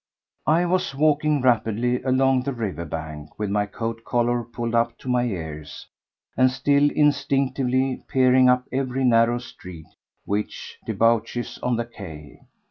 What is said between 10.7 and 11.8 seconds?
debouches on